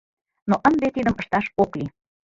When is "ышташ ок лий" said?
1.21-1.89